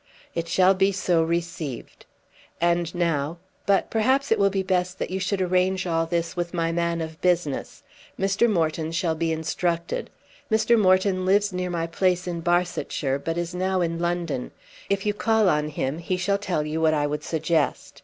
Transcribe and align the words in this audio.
"It 0.33 0.47
shall 0.47 0.73
be 0.73 0.91
so 0.91 1.21
received. 1.21 2.07
And 2.59 2.95
now 2.95 3.37
But 3.67 3.91
perhaps 3.91 4.31
it 4.31 4.39
will 4.39 4.49
be 4.49 4.63
best 4.63 4.97
that 4.97 5.11
you 5.11 5.19
should 5.19 5.43
arrange 5.43 5.85
all 5.85 6.07
this 6.07 6.35
with 6.35 6.55
my 6.55 6.71
man 6.71 7.01
of 7.01 7.21
business. 7.21 7.83
Mr. 8.19 8.49
Moreton 8.49 8.93
shall 8.93 9.13
be 9.13 9.31
instructed. 9.31 10.09
Mr. 10.49 10.75
Moreton 10.75 11.23
lives 11.23 11.53
near 11.53 11.69
my 11.69 11.85
place 11.85 12.25
in 12.25 12.41
Barsetshire, 12.41 13.19
but 13.19 13.37
is 13.37 13.53
now 13.53 13.81
in 13.81 13.99
London. 13.99 14.49
If 14.89 15.05
you 15.05 15.13
will 15.13 15.19
call 15.19 15.47
on 15.47 15.67
him 15.69 15.99
he 15.99 16.17
shall 16.17 16.39
tell 16.39 16.65
you 16.65 16.81
what 16.81 16.95
I 16.95 17.05
would 17.05 17.23
suggest. 17.23 17.99